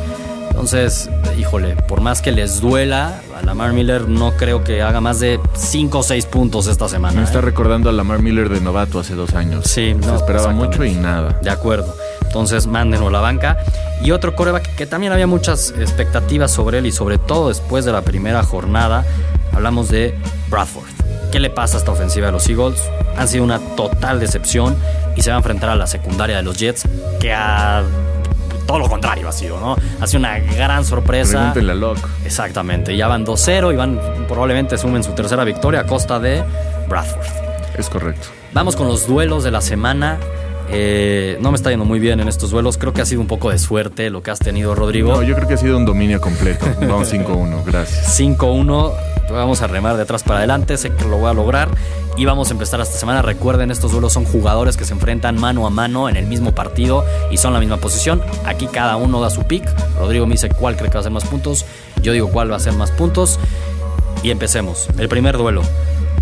Entonces, 0.54 1.10
híjole, 1.36 1.74
por 1.74 2.00
más 2.00 2.22
que 2.22 2.30
les 2.30 2.60
duela, 2.60 3.20
a 3.36 3.42
Lamar 3.42 3.72
Miller 3.72 4.08
no 4.08 4.32
creo 4.36 4.62
que 4.62 4.82
haga 4.82 5.00
más 5.00 5.18
de 5.18 5.40
5 5.54 5.98
o 5.98 6.02
6 6.02 6.26
puntos 6.26 6.68
esta 6.68 6.88
semana. 6.88 7.16
Me 7.16 7.22
¿eh? 7.22 7.24
está 7.24 7.40
recordando 7.40 7.90
a 7.90 7.92
Lamar 7.92 8.22
Miller 8.22 8.48
de 8.48 8.60
novato 8.60 9.00
hace 9.00 9.14
dos 9.14 9.34
años. 9.34 9.64
Sí, 9.64 9.94
Se 10.00 10.06
no, 10.06 10.14
esperaba 10.14 10.52
mucho 10.52 10.84
y 10.84 10.94
nada. 10.94 11.38
De 11.42 11.50
acuerdo. 11.50 11.94
Entonces, 12.22 12.68
mándenlo 12.68 13.08
a 13.08 13.10
la 13.10 13.20
banca. 13.20 13.58
Y 14.02 14.12
otro 14.12 14.36
coreback 14.36 14.76
que 14.76 14.86
también 14.86 15.12
había 15.12 15.26
muchas 15.26 15.74
expectativas 15.78 16.52
sobre 16.52 16.78
él 16.78 16.86
y 16.86 16.92
sobre 16.92 17.18
todo 17.18 17.48
después 17.48 17.84
de 17.84 17.92
la 17.92 18.02
primera 18.02 18.42
jornada, 18.44 19.04
hablamos 19.52 19.88
de 19.88 20.16
Bradford. 20.50 21.03
¿Qué 21.34 21.40
le 21.40 21.50
pasa 21.50 21.78
a 21.78 21.80
esta 21.80 21.90
ofensiva 21.90 22.26
de 22.26 22.32
los 22.32 22.48
Eagles? 22.48 22.80
Han 23.16 23.26
sido 23.26 23.42
una 23.42 23.58
total 23.58 24.20
decepción 24.20 24.76
y 25.16 25.22
se 25.22 25.30
va 25.30 25.36
a 25.36 25.38
enfrentar 25.38 25.68
a 25.68 25.74
la 25.74 25.88
secundaria 25.88 26.36
de 26.36 26.44
los 26.44 26.56
Jets, 26.56 26.86
que 27.18 27.32
a 27.32 27.82
todo 28.68 28.78
lo 28.78 28.88
contrario 28.88 29.28
ha 29.28 29.32
sido, 29.32 29.58
¿no? 29.58 29.76
Ha 30.00 30.06
sido 30.06 30.20
una 30.20 30.38
gran 30.38 30.84
sorpresa. 30.84 31.38
Pregúntenle 31.38 31.72
a 31.72 31.74
Locke. 31.74 32.06
Exactamente. 32.24 32.96
Ya 32.96 33.08
van 33.08 33.26
2-0 33.26 33.72
y 33.72 33.76
van 33.76 33.98
probablemente 34.28 34.78
sumen 34.78 35.02
su 35.02 35.10
tercera 35.10 35.42
victoria 35.42 35.80
a 35.80 35.86
costa 35.86 36.20
de 36.20 36.44
Bradford. 36.88 37.26
Es 37.76 37.90
correcto. 37.90 38.28
Vamos 38.52 38.76
con 38.76 38.86
los 38.86 39.08
duelos 39.08 39.42
de 39.42 39.50
la 39.50 39.60
semana. 39.60 40.18
Eh, 40.70 41.38
no 41.40 41.50
me 41.50 41.56
está 41.56 41.70
yendo 41.70 41.84
muy 41.84 41.98
bien 41.98 42.20
en 42.20 42.28
estos 42.28 42.50
duelos. 42.50 42.78
Creo 42.78 42.92
que 42.92 43.02
ha 43.02 43.06
sido 43.06 43.20
un 43.20 43.26
poco 43.26 43.50
de 43.50 43.58
suerte 43.58 44.10
lo 44.10 44.22
que 44.22 44.30
has 44.30 44.38
tenido, 44.38 44.74
Rodrigo. 44.74 45.12
No, 45.12 45.22
yo 45.22 45.34
creo 45.34 45.48
que 45.48 45.54
ha 45.54 45.58
sido 45.58 45.76
un 45.76 45.84
dominio 45.84 46.20
completo. 46.20 46.66
Vamos 46.80 47.12
5-1, 47.12 47.64
gracias. 47.64 48.20
5-1. 48.20 48.92
Vamos 49.30 49.62
a 49.62 49.66
remar 49.66 49.96
de 49.96 50.02
atrás 50.02 50.22
para 50.22 50.38
adelante. 50.38 50.76
Sé 50.76 50.90
que 50.92 51.04
lo 51.04 51.18
voy 51.18 51.30
a 51.30 51.34
lograr. 51.34 51.68
Y 52.16 52.26
vamos 52.26 52.50
a 52.50 52.52
empezar 52.52 52.80
esta 52.80 52.96
semana. 52.96 53.22
Recuerden, 53.22 53.70
estos 53.70 53.90
duelos 53.90 54.12
son 54.12 54.24
jugadores 54.24 54.76
que 54.76 54.84
se 54.84 54.92
enfrentan 54.92 55.40
mano 55.40 55.66
a 55.66 55.70
mano 55.70 56.08
en 56.08 56.16
el 56.16 56.26
mismo 56.26 56.54
partido 56.54 57.04
y 57.30 57.38
son 57.38 57.52
la 57.52 57.58
misma 57.58 57.78
posición. 57.78 58.22
Aquí 58.44 58.66
cada 58.66 58.96
uno 58.96 59.20
da 59.20 59.30
su 59.30 59.42
pick. 59.42 59.68
Rodrigo 59.98 60.26
me 60.26 60.32
dice 60.34 60.48
cuál 60.48 60.76
cree 60.76 60.90
que 60.90 60.94
va 60.94 61.00
a 61.00 61.00
hacer 61.00 61.12
más 61.12 61.24
puntos. 61.24 61.64
Yo 62.02 62.12
digo 62.12 62.30
cuál 62.30 62.50
va 62.50 62.54
a 62.54 62.58
hacer 62.58 62.74
más 62.74 62.92
puntos. 62.92 63.40
Y 64.22 64.30
empecemos. 64.30 64.88
El 64.98 65.08
primer 65.08 65.36
duelo. 65.36 65.62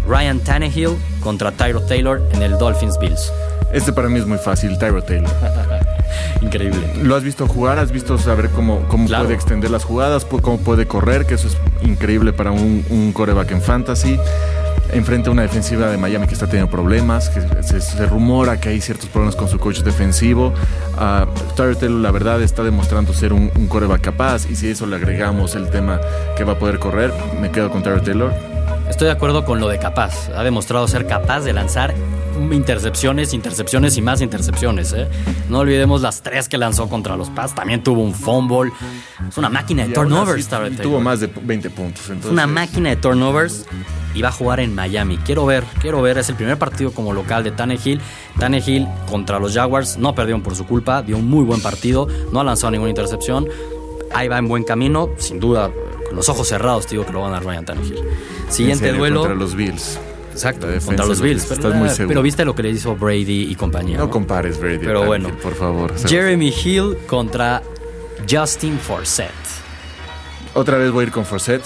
Ryan 0.09 0.41
Tannehill 0.41 0.97
contra 1.23 1.53
Tyro 1.53 1.83
Taylor 1.83 2.23
en 2.33 2.43
el 2.43 2.59
Dolphins 2.59 2.99
Bills. 2.99 3.33
Este 3.73 3.93
para 3.93 4.09
mí 4.09 4.19
es 4.19 4.27
muy 4.27 4.39
fácil, 4.39 4.77
Tyro 4.79 5.03
Taylor. 5.03 5.31
Increíble. 6.43 6.81
¿Lo 7.03 7.17
has 7.17 7.23
visto 7.23 7.47
jugar? 7.47 7.79
¿Has 7.79 7.91
visto 7.91 8.19
saber 8.19 8.51
cómo, 8.51 8.87
cómo 8.89 9.07
claro. 9.07 9.25
puede 9.25 9.35
extender 9.35 9.71
las 9.71 9.85
jugadas? 9.85 10.25
¿Cómo 10.25 10.59
puede 10.59 10.87
correr? 10.87 11.25
Que 11.25 11.35
eso 11.35 11.49
es 11.49 11.57
increíble 11.83 12.33
para 12.33 12.51
un, 12.51 12.85
un 12.91 13.13
coreback 13.13 13.51
en 13.53 13.63
fantasy. 13.63 14.19
Enfrenta 14.93 15.31
a 15.31 15.33
una 15.33 15.43
defensiva 15.43 15.89
de 15.89 15.97
Miami 15.97 16.27
que 16.27 16.35
está 16.35 16.47
teniendo 16.47 16.71
problemas, 16.71 17.31
que 17.31 17.41
se, 17.63 17.81
se 17.81 18.07
rumora 18.07 18.61
que 18.61 18.69
hay 18.69 18.81
ciertos 18.83 19.09
problemas 19.09 19.37
con 19.37 19.49
su 19.49 19.59
coach 19.59 19.81
defensivo. 19.81 20.53
Uh, 20.97 21.55
Tyler 21.55 21.77
Taylor, 21.77 22.01
la 22.01 22.11
verdad, 22.11 22.43
está 22.43 22.63
demostrando 22.63 23.15
ser 23.15 23.33
un, 23.33 23.51
un 23.57 23.69
coreback 23.69 24.03
capaz. 24.03 24.51
Y 24.51 24.57
si 24.57 24.69
eso 24.69 24.87
le 24.87 24.97
agregamos 24.97 25.55
el 25.55 25.71
tema 25.71 25.99
que 26.37 26.45
va 26.45 26.53
a 26.53 26.59
poder 26.59 26.79
correr, 26.79 27.11
me 27.41 27.51
quedo 27.51 27.71
con 27.71 27.83
Tyler 27.83 28.03
Taylor. 28.03 28.52
Estoy 28.93 29.07
de 29.07 29.13
acuerdo 29.13 29.47
con 29.47 29.59
lo 29.59 29.69
de 29.69 29.79
capaz. 29.79 30.29
Ha 30.37 30.45
demostrado 30.45 30.87
ser 30.87 31.07
capaz 31.07 31.41
de 31.41 31.55
lanzar 31.55 31.95
intercepciones, 32.53 33.33
intercepciones 33.33 33.97
y 33.97 34.03
más 34.03 34.21
intercepciones. 34.21 34.93
¿eh? 34.93 35.09
No 35.49 35.61
olvidemos 35.61 36.03
las 36.03 36.21
tres 36.21 36.47
que 36.47 36.59
lanzó 36.59 36.91
contra 36.91 37.17
los 37.17 37.31
Pats. 37.31 37.55
También 37.55 37.83
tuvo 37.83 38.03
un 38.03 38.15
fumble. 38.15 38.71
Es 39.27 39.39
una 39.39 39.49
máquina 39.49 39.85
de 39.85 39.93
y 39.93 39.95
turnovers. 39.95 40.47
Tuvo 40.83 41.01
más 41.01 41.21
de 41.21 41.29
20 41.29 41.71
puntos. 41.71 42.03
Entonces... 42.03 42.27
Es 42.27 42.33
una 42.33 42.47
máquina 42.47 42.91
de 42.91 42.97
turnovers 42.97 43.65
y 44.15 44.21
va 44.21 44.29
a 44.29 44.33
jugar 44.33 44.61
en 44.61 44.75
Miami. 44.75 45.17
Quiero 45.17 45.47
ver, 45.47 45.65
quiero 45.81 46.03
ver. 46.03 46.19
Es 46.19 46.29
el 46.29 46.37
primer 46.37 46.59
partido 46.59 46.93
como 46.93 47.15
local 47.15 47.45
de 47.45 47.51
Tannehill. 47.51 47.99
Tannehill 48.39 48.87
contra 49.09 49.39
los 49.39 49.55
Jaguars. 49.55 49.97
No 49.97 50.15
perdieron 50.15 50.43
por 50.43 50.55
su 50.55 50.67
culpa. 50.67 51.01
Dio 51.01 51.17
un 51.17 51.31
muy 51.31 51.47
buen 51.47 51.63
partido. 51.63 52.09
No 52.31 52.41
ha 52.41 52.45
lanzado 52.45 52.73
ninguna 52.73 52.91
intercepción. 52.91 53.49
Ahí 54.13 54.29
va 54.29 54.37
en 54.37 54.49
buen 54.49 54.65
camino. 54.65 55.09
Sin 55.17 55.41
duda, 55.41 55.71
los 56.13 56.29
ojos 56.29 56.49
cerrados, 56.49 56.87
te 56.87 56.93
digo 56.93 57.07
que 57.07 57.13
lo 57.13 57.21
van 57.21 57.31
a 57.31 57.35
dar 57.35 57.45
Ryan 57.45 57.65
Tannehill. 57.65 57.99
Siguiente 58.49 58.93
duelo. 58.93 59.21
Contra 59.21 59.37
los 59.37 59.55
Bills. 59.55 59.99
Exacto, 60.33 60.67
contra 60.85 61.05
los 61.05 61.21
Bills. 61.21 61.45
Pero, 61.45 61.55
Estás 61.55 61.75
muy 61.75 61.89
seguro. 61.91 62.09
pero 62.09 62.23
viste 62.23 62.45
lo 62.45 62.55
que 62.55 62.63
le 62.63 62.71
hizo 62.71 62.97
Brady 62.97 63.49
y 63.51 63.55
compañía. 63.55 63.99
No, 63.99 64.05
¿no? 64.05 64.11
compares 64.11 64.59
Brady. 64.59 64.79
Pero 64.79 65.05
bueno, 65.05 65.31
por 65.43 65.55
favor. 65.55 65.93
Jeremy 66.09 66.49
Hill 66.65 66.97
contra 67.07 67.63
Justin 68.31 68.79
Forsett. 68.79 69.31
Otra 70.55 70.79
vez 70.79 70.91
voy 70.91 71.05
a 71.05 71.07
ir 71.09 71.13
con 71.13 71.25
Forsett. 71.25 71.63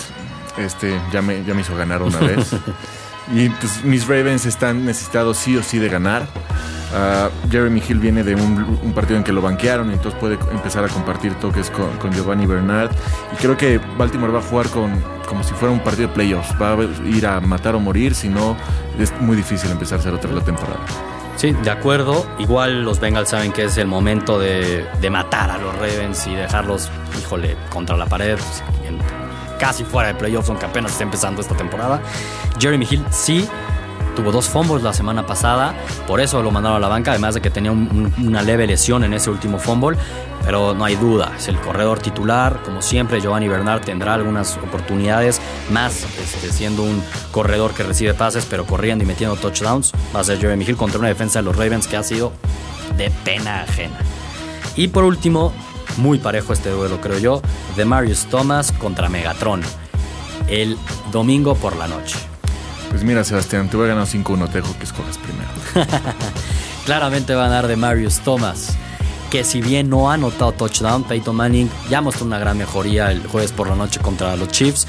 Este 0.58 0.98
ya 1.12 1.22
me, 1.22 1.44
ya 1.44 1.54
me 1.54 1.60
hizo 1.60 1.76
ganar 1.76 2.02
una 2.02 2.18
vez. 2.18 2.50
Y 3.32 3.48
pues 3.48 3.84
mis 3.84 4.06
Ravens 4.06 4.46
están 4.46 4.84
necesitados 4.84 5.36
sí 5.38 5.56
o 5.56 5.62
sí 5.62 5.78
de 5.78 5.88
ganar. 5.88 6.26
Ah, 6.94 7.28
Jeremy 7.50 7.82
Hill 7.86 7.98
viene 7.98 8.22
de 8.22 8.34
un, 8.34 8.92
partido 8.94 9.18
en 9.18 9.24
que 9.24 9.32
lo 9.32 9.42
banquearon, 9.42 9.90
entonces 9.90 10.18
puede 10.18 10.38
empezar 10.52 10.84
a 10.84 10.88
compartir 10.88 11.34
toques 11.34 11.70
con, 11.70 12.12
Giovanni 12.12 12.46
Bernard. 12.46 12.90
Y 13.32 13.36
creo 13.36 13.56
que 13.56 13.80
Baltimore 13.98 14.32
va 14.32 14.38
a 14.38 14.42
jugar 14.42 14.68
con, 14.70 14.92
como 15.28 15.42
si 15.42 15.52
fuera 15.54 15.72
un 15.72 15.80
partido 15.80 16.08
de 16.08 16.14
playoffs. 16.14 16.54
Va 16.60 16.72
a 16.72 17.08
ir 17.08 17.26
a 17.26 17.40
matar 17.40 17.74
o 17.74 17.80
morir, 17.80 18.14
si 18.14 18.28
no, 18.28 18.56
es 18.98 19.12
muy 19.20 19.36
difícil 19.36 19.70
empezar 19.70 19.98
a 19.98 20.00
hacer 20.00 20.14
otra 20.14 20.30
la 20.32 20.42
temporada. 20.42 20.80
Sí, 21.36 21.52
de 21.52 21.70
acuerdo. 21.70 22.26
Igual 22.38 22.82
los 22.82 22.98
Bengals 22.98 23.28
saben 23.28 23.52
que 23.52 23.64
es 23.64 23.76
el 23.76 23.86
momento 23.86 24.38
de, 24.38 24.86
matar 25.10 25.50
a 25.50 25.58
los 25.58 25.74
Ravens 25.74 26.26
y 26.26 26.34
dejarlos, 26.34 26.90
híjole, 27.20 27.56
contra 27.70 27.96
la 27.96 28.06
pared, 28.06 28.38
casi 29.58 29.84
fuera 29.84 30.08
de 30.08 30.14
playoffs, 30.14 30.48
aunque 30.48 30.66
apenas 30.66 30.92
está 30.92 31.04
empezando 31.04 31.40
esta 31.40 31.56
temporada. 31.56 32.00
Jeremy 32.58 32.86
Hill 32.90 33.04
sí 33.10 33.48
tuvo 34.16 34.32
dos 34.32 34.48
fumbles 34.48 34.82
la 34.82 34.94
semana 34.94 35.26
pasada, 35.26 35.74
por 36.06 36.20
eso 36.20 36.42
lo 36.42 36.50
mandaron 36.50 36.78
a 36.78 36.80
la 36.80 36.88
banca, 36.88 37.10
además 37.10 37.34
de 37.34 37.42
que 37.42 37.50
tenía 37.50 37.70
una 37.70 38.42
leve 38.42 38.66
lesión 38.66 39.04
en 39.04 39.12
ese 39.12 39.30
último 39.30 39.58
fumble, 39.58 39.98
pero 40.44 40.74
no 40.74 40.84
hay 40.84 40.96
duda, 40.96 41.32
es 41.36 41.48
el 41.48 41.58
corredor 41.60 41.98
titular, 41.98 42.62
como 42.64 42.80
siempre 42.80 43.20
Giovanni 43.20 43.46
Bernard 43.46 43.82
tendrá 43.82 44.14
algunas 44.14 44.56
oportunidades, 44.56 45.40
más 45.70 46.04
este, 46.18 46.50
siendo 46.50 46.82
un 46.82 47.02
corredor 47.30 47.74
que 47.74 47.82
recibe 47.82 48.14
pases, 48.14 48.46
pero 48.48 48.64
corriendo 48.64 49.04
y 49.04 49.06
metiendo 49.06 49.36
touchdowns, 49.36 49.92
va 50.14 50.20
a 50.20 50.24
ser 50.24 50.38
Jeremy 50.38 50.64
Hill 50.64 50.76
contra 50.76 50.98
una 50.98 51.08
defensa 51.08 51.40
de 51.40 51.44
los 51.44 51.56
Ravens 51.56 51.86
que 51.86 51.96
ha 51.98 52.02
sido 52.02 52.32
de 52.96 53.10
pena 53.24 53.62
ajena. 53.62 53.98
Y 54.76 54.88
por 54.88 55.04
último, 55.04 55.52
muy 55.96 56.18
parejo 56.18 56.52
este 56.52 56.70
duelo 56.70 57.00
creo 57.00 57.18
yo, 57.18 57.42
de 57.76 57.84
Marius 57.84 58.26
Thomas 58.26 58.72
contra 58.72 59.08
Megatron, 59.08 59.62
el 60.48 60.76
domingo 61.12 61.54
por 61.54 61.76
la 61.76 61.88
noche. 61.88 62.16
Pues 62.90 63.02
mira, 63.02 63.24
Sebastián, 63.24 63.68
te 63.68 63.76
voy 63.76 63.86
a 63.86 63.88
ganar 63.88 64.06
5-1, 64.06 64.48
te 64.48 64.60
dejo 64.60 64.76
que 64.78 64.84
escojas 64.84 65.18
primero. 65.18 65.48
Claramente 66.84 67.34
va 67.34 67.46
a 67.46 67.48
ganar 67.48 67.66
de 67.66 67.76
Marius 67.76 68.20
Thomas, 68.20 68.76
que 69.30 69.44
si 69.44 69.60
bien 69.60 69.90
no 69.90 70.10
ha 70.10 70.14
anotado 70.14 70.52
touchdown, 70.52 71.04
Peyton 71.04 71.34
Manning 71.34 71.68
ya 71.90 72.00
mostró 72.00 72.24
una 72.24 72.38
gran 72.38 72.56
mejoría 72.56 73.10
el 73.10 73.26
jueves 73.26 73.52
por 73.52 73.68
la 73.68 73.74
noche 73.74 74.00
contra 74.00 74.36
los 74.36 74.48
Chiefs 74.48 74.86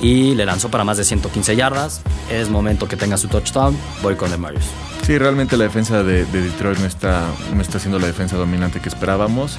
y 0.00 0.34
le 0.34 0.46
lanzó 0.46 0.70
para 0.70 0.84
más 0.84 0.96
de 0.96 1.04
115 1.04 1.56
yardas. 1.56 2.02
Es 2.30 2.50
momento 2.50 2.86
que 2.86 2.96
tenga 2.96 3.16
su 3.16 3.28
touchdown. 3.28 3.76
Voy 4.02 4.14
con 4.14 4.38
Marius. 4.40 4.64
Sí, 5.04 5.16
realmente 5.18 5.56
la 5.56 5.64
defensa 5.64 6.02
de, 6.02 6.26
de 6.26 6.42
Detroit 6.42 6.78
no 6.78 6.86
está, 6.86 7.24
no 7.54 7.62
está 7.62 7.78
siendo 7.78 7.98
la 7.98 8.06
defensa 8.06 8.36
dominante 8.36 8.80
que 8.80 8.88
esperábamos. 8.88 9.56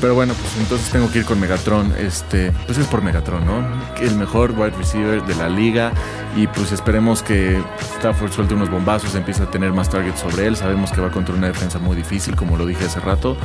Pero 0.00 0.14
bueno, 0.14 0.34
pues 0.34 0.56
entonces 0.58 0.90
tengo 0.90 1.10
que 1.10 1.18
ir 1.20 1.24
con 1.24 1.40
Megatron. 1.40 1.92
Este, 1.98 2.52
pues 2.66 2.78
es 2.78 2.86
por 2.86 3.02
Megatron, 3.02 3.44
¿no? 3.44 3.66
El 4.00 4.14
mejor 4.16 4.52
wide 4.52 4.70
receiver 4.70 5.22
de 5.24 5.34
la 5.34 5.48
liga. 5.48 5.92
Y 6.36 6.46
pues 6.46 6.72
esperemos 6.72 7.22
que 7.22 7.60
Stafford 7.96 8.32
suelte 8.32 8.54
unos 8.54 8.70
bombazos, 8.70 9.14
empiece 9.14 9.42
a 9.42 9.50
tener 9.50 9.72
más 9.72 9.88
targets 9.90 10.20
sobre 10.20 10.46
él. 10.46 10.56
Sabemos 10.56 10.92
que 10.92 11.00
va 11.00 11.10
contra 11.10 11.34
una 11.34 11.48
defensa 11.48 11.78
muy 11.78 11.96
difícil, 11.96 12.36
como 12.36 12.56
lo 12.56 12.64
dije 12.66 12.84
hace 12.84 13.00
rato. 13.00 13.36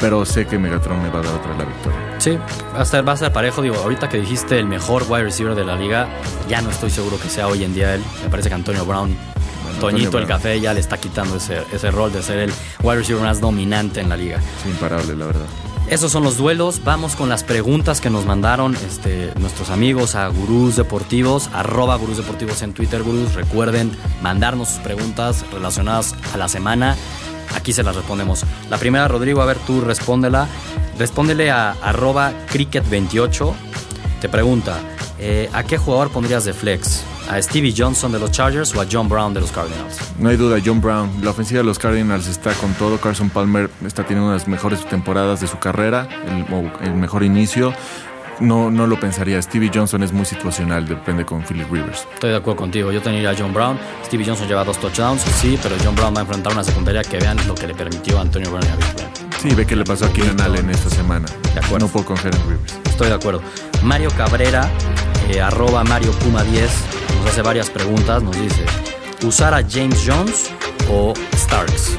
Pero 0.00 0.24
sé 0.24 0.46
que 0.46 0.58
Megatron 0.58 1.00
me 1.02 1.10
va 1.10 1.20
a 1.20 1.22
dar 1.22 1.34
otra 1.34 1.56
la 1.56 1.64
victoria. 1.64 1.98
Sí, 2.18 2.38
hasta 2.74 3.02
va 3.02 3.12
a 3.12 3.16
ser 3.16 3.32
parejo. 3.32 3.62
Digo, 3.62 3.76
ahorita 3.76 4.08
que 4.08 4.18
dijiste 4.18 4.58
el 4.58 4.66
mejor 4.66 5.04
wide 5.08 5.24
receiver 5.24 5.54
de 5.54 5.64
la 5.64 5.76
liga, 5.76 6.08
ya 6.48 6.60
no 6.62 6.70
estoy 6.70 6.90
seguro 6.90 7.20
que 7.20 7.28
sea 7.28 7.46
hoy 7.46 7.64
en 7.64 7.74
día 7.74 7.94
él. 7.94 8.02
Me 8.24 8.30
parece 8.30 8.48
que 8.48 8.54
Antonio 8.54 8.84
Brown 8.84 9.14
Toñito 9.80 10.18
el 10.18 10.26
café 10.26 10.60
ya 10.60 10.74
le 10.74 10.80
está 10.80 10.98
quitando 10.98 11.36
ese, 11.36 11.62
ese 11.72 11.90
rol 11.90 12.12
de 12.12 12.22
ser 12.22 12.38
el 12.38 12.52
wide 12.82 12.98
receiver 12.98 13.22
más 13.22 13.40
dominante 13.40 14.00
en 14.00 14.08
la 14.08 14.16
liga. 14.16 14.40
Imparable, 14.66 15.16
la 15.16 15.26
verdad. 15.26 15.46
Esos 15.92 16.10
son 16.10 16.24
los 16.24 16.38
duelos. 16.38 16.82
Vamos 16.84 17.16
con 17.16 17.28
las 17.28 17.44
preguntas 17.44 18.00
que 18.00 18.08
nos 18.08 18.24
mandaron 18.24 18.74
este, 18.76 19.30
nuestros 19.38 19.68
amigos 19.68 20.14
a 20.14 20.26
Gurús 20.28 20.74
Deportivos, 20.76 21.50
arroba 21.52 21.96
Gurús 21.96 22.16
Deportivos 22.16 22.62
en 22.62 22.72
Twitter, 22.72 23.02
Gurús. 23.02 23.34
Recuerden 23.34 23.92
mandarnos 24.22 24.70
sus 24.70 24.78
preguntas 24.78 25.44
relacionadas 25.52 26.14
a 26.32 26.38
la 26.38 26.48
semana. 26.48 26.96
Aquí 27.54 27.74
se 27.74 27.82
las 27.82 27.94
respondemos. 27.94 28.46
La 28.70 28.78
primera, 28.78 29.06
Rodrigo, 29.06 29.42
a 29.42 29.44
ver, 29.44 29.58
tú 29.58 29.82
respóndela. 29.82 30.48
Respóndele 30.98 31.50
a 31.50 31.72
arroba 31.82 32.32
cricket28. 32.50 33.52
Te 34.22 34.30
pregunta, 34.30 34.78
eh, 35.18 35.50
¿a 35.52 35.62
qué 35.62 35.76
jugador 35.76 36.10
pondrías 36.10 36.46
de 36.46 36.54
flex? 36.54 37.04
A 37.28 37.40
Stevie 37.40 37.74
Johnson 37.76 38.12
de 38.12 38.18
los 38.18 38.30
Chargers 38.30 38.74
o 38.74 38.80
a 38.80 38.86
John 38.90 39.08
Brown 39.08 39.34
de 39.34 39.40
los 39.40 39.50
Cardinals? 39.52 39.98
No 40.18 40.28
hay 40.28 40.36
duda, 40.36 40.58
John 40.64 40.80
Brown. 40.80 41.10
La 41.22 41.30
ofensiva 41.30 41.58
de 41.58 41.64
los 41.64 41.78
Cardinals 41.78 42.26
está 42.26 42.52
con 42.54 42.72
todo. 42.74 42.98
Carson 42.98 43.30
Palmer 43.30 43.70
está 43.84 44.02
teniendo 44.02 44.26
una 44.26 44.34
de 44.34 44.38
las 44.40 44.48
mejores 44.48 44.84
temporadas 44.86 45.40
de 45.40 45.46
su 45.46 45.58
carrera, 45.58 46.08
el, 46.82 46.94
mejor 46.94 47.22
inicio. 47.22 47.72
No, 48.40 48.70
no 48.70 48.86
lo 48.86 48.98
pensaría. 48.98 49.40
Stevie 49.40 49.70
Johnson 49.72 50.02
es 50.02 50.12
muy 50.12 50.24
situacional, 50.24 50.86
depende 50.86 51.24
con 51.24 51.44
Philip 51.44 51.70
Rivers. 51.70 52.06
Estoy 52.14 52.30
de 52.30 52.36
acuerdo 52.36 52.58
contigo. 52.58 52.90
Yo 52.90 53.00
tendría 53.00 53.30
a 53.30 53.36
John 53.36 53.52
Brown. 53.52 53.78
Stevie 54.04 54.26
Johnson 54.26 54.48
lleva 54.48 54.64
dos 54.64 54.78
touchdowns, 54.78 55.22
sí, 55.22 55.58
pero 55.62 55.76
John 55.84 55.94
Brown 55.94 56.14
va 56.14 56.20
a 56.20 56.22
enfrentar 56.22 56.52
una 56.52 56.64
secundaria 56.64 57.02
que 57.02 57.18
vean 57.18 57.36
lo 57.46 57.54
que 57.54 57.66
le 57.66 57.74
permitió 57.74 58.18
a 58.18 58.22
Antonio 58.22 58.50
Brown 58.50 58.64
y 58.64 58.68
a 58.68 58.76
Big 58.76 59.12
Sí, 59.38 59.54
ve 59.54 59.66
que 59.66 59.76
le 59.76 59.84
pasó 59.84 60.06
a 60.06 60.12
Keenan 60.12 60.40
Allen 60.40 60.70
esta 60.70 60.88
semana. 60.88 61.26
De 61.54 61.60
acuerdo. 61.60 61.86
No 61.86 61.92
puedo 61.92 62.06
confiar 62.06 62.34
en 62.34 62.42
Rivers. 62.42 62.78
Estoy 62.84 63.08
de 63.08 63.14
acuerdo. 63.14 63.42
Mario 63.82 64.10
Cabrera, 64.16 64.70
eh, 65.28 65.40
arroba 65.40 65.82
Mario 65.84 66.12
Puma 66.12 66.42
10 66.44 67.01
nos 67.22 67.30
hace 67.30 67.42
varias 67.42 67.70
preguntas, 67.70 68.22
nos 68.22 68.36
dice, 68.36 68.64
¿usar 69.24 69.54
a 69.54 69.62
James 69.68 70.02
Jones 70.04 70.50
o 70.90 71.14
Starks? 71.34 71.96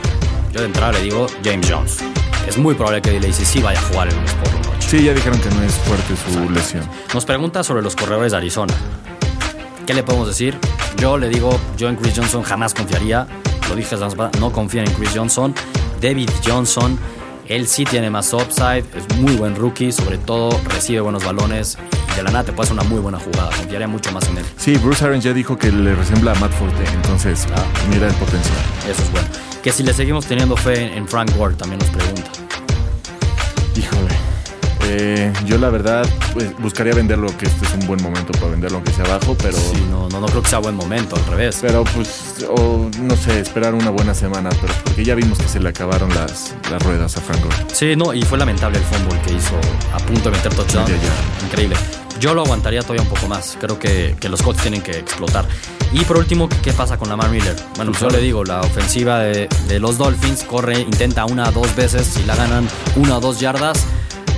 Yo 0.51 0.59
de 0.59 0.65
entrada 0.65 0.91
le 0.93 1.01
digo 1.01 1.27
James 1.43 1.71
Jones. 1.71 1.99
Es 2.47 2.57
muy 2.57 2.75
probable 2.75 3.01
que 3.01 3.19
Lacey 3.19 3.45
sí 3.45 3.61
vaya 3.61 3.79
a 3.79 3.83
jugar 3.83 4.09
el 4.09 4.15
lunes 4.15 4.33
por 4.33 4.53
la 4.53 4.59
noche. 4.59 4.87
Sí, 4.89 5.03
ya 5.03 5.13
dijeron 5.13 5.39
que 5.39 5.49
no 5.49 5.63
es 5.63 5.73
fuerte 5.75 6.13
su 6.15 6.49
lesión. 6.49 6.83
Nos 7.13 7.25
pregunta 7.25 7.63
sobre 7.63 7.81
los 7.81 7.95
corredores 7.95 8.33
de 8.33 8.37
Arizona. 8.37 8.73
¿Qué 9.87 9.93
le 9.93 10.03
podemos 10.03 10.27
decir? 10.27 10.57
Yo 10.97 11.17
le 11.17 11.29
digo, 11.29 11.57
yo 11.77 11.87
en 11.87 11.95
Chris 11.95 12.13
Johnson 12.17 12.43
jamás 12.43 12.73
confiaría. 12.73 13.25
Lo 13.69 13.75
dije, 13.75 13.95
no 14.39 14.51
confía 14.51 14.83
en 14.83 14.91
Chris 14.91 15.11
Johnson. 15.15 15.55
David 16.01 16.29
Johnson, 16.45 16.99
él 17.47 17.67
sí 17.67 17.85
tiene 17.85 18.09
más 18.09 18.33
upside, 18.33 18.83
es 18.93 19.17
muy 19.17 19.37
buen 19.37 19.55
rookie, 19.55 19.93
sobre 19.93 20.17
todo 20.17 20.59
recibe 20.69 20.99
buenos 20.99 21.23
balones 21.23 21.77
de 22.15 22.23
la 22.23 22.31
nada 22.31 22.43
te 22.43 22.53
puede 22.53 22.67
hacer 22.67 22.79
una 22.79 22.89
muy 22.89 22.99
buena 22.99 23.19
jugada. 23.19 23.49
Confiaría 23.55 23.87
mucho 23.87 24.11
más 24.11 24.27
en 24.29 24.37
él. 24.37 24.45
Sí, 24.57 24.75
Bruce 24.77 25.03
Arians 25.05 25.23
ya 25.23 25.33
dijo 25.33 25.57
que 25.57 25.71
le 25.71 25.95
resembla 25.95 26.31
a 26.31 26.35
Matt 26.35 26.51
Forte, 26.51 26.83
entonces 26.93 27.47
ah. 27.55 27.63
mira 27.89 28.07
el 28.07 28.13
potencial. 28.15 28.57
Eso 28.89 29.01
es 29.01 29.11
bueno. 29.11 29.27
Que 29.61 29.71
si 29.71 29.83
le 29.83 29.93
seguimos 29.93 30.25
teniendo 30.25 30.57
fe 30.57 30.95
en 30.95 31.07
Frank 31.07 31.31
Ward, 31.37 31.55
también 31.55 31.79
nos 31.79 31.89
pregunta. 31.89 32.31
Híjole. 33.75 34.33
Eh, 34.85 35.31
yo 35.45 35.57
la 35.57 35.69
verdad 35.69 36.05
pues, 36.33 36.55
buscaría 36.59 36.93
venderlo, 36.93 37.35
que 37.37 37.45
este 37.45 37.65
es 37.65 37.73
un 37.73 37.87
buen 37.87 38.03
momento 38.03 38.31
para 38.33 38.51
venderlo 38.51 38.77
aunque 38.77 38.91
sea 38.91 39.05
abajo, 39.05 39.35
pero... 39.41 39.57
Sí, 39.57 39.81
no, 39.89 40.09
no, 40.09 40.19
no 40.19 40.25
creo 40.27 40.41
que 40.41 40.49
sea 40.49 40.59
buen 40.59 40.75
momento, 40.75 41.15
al 41.15 41.25
revés. 41.25 41.59
Pero 41.61 41.83
pues, 41.85 42.45
o 42.49 42.89
no 43.01 43.15
sé, 43.15 43.39
esperar 43.39 43.73
una 43.73 43.89
buena 43.89 44.13
semana, 44.13 44.49
pero 44.61 44.73
porque 44.83 45.05
ya 45.05 45.15
vimos 45.15 45.37
que 45.37 45.47
se 45.47 45.59
le 45.59 45.69
acabaron 45.69 46.13
las, 46.13 46.53
las 46.69 46.83
ruedas 46.83 47.15
a 47.17 47.21
Frank 47.21 47.43
Ward. 47.45 47.73
Sí, 47.73 47.95
no, 47.95 48.13
y 48.13 48.23
fue 48.23 48.37
lamentable 48.37 48.77
el 48.77 48.83
fútbol 48.83 49.17
que 49.25 49.33
hizo 49.33 49.55
a 49.93 49.97
punto 49.97 50.29
de 50.29 50.37
meter 50.37 50.53
touchdown. 50.53 50.91
Increíble. 51.45 51.75
Yo 52.23 52.33
lo 52.33 52.43
aguantaría 52.43 52.81
todavía 52.83 53.01
un 53.01 53.09
poco 53.09 53.27
más. 53.27 53.57
Creo 53.59 53.77
que, 53.77 54.15
los 54.29 54.41
Colts 54.41 54.61
tienen 54.61 54.81
que 54.81 54.91
explotar. 54.91 55.45
Y 55.91 56.05
por 56.05 56.17
último, 56.17 56.47
¿qué 56.47 56.71
pasa 56.71 56.97
con 56.97 57.09
Lamar 57.09 57.29
Miller? 57.29 57.53
Bueno, 57.75 57.91
pues 57.91 58.01
yo 58.01 58.09
le 58.09 58.19
digo, 58.19 58.45
la 58.45 58.61
ofensiva 58.61 59.19
de, 59.19 59.49
los 59.81 59.97
Dolphins 59.97 60.45
corre, 60.45 60.79
intenta 60.79 61.25
una 61.25 61.49
o 61.49 61.51
dos 61.51 61.75
veces. 61.75 62.07
Si 62.07 62.23
la 62.23 62.37
ganan 62.37 62.65
una 62.95 63.17
o 63.17 63.19
dos 63.19 63.41
yardas, 63.41 63.85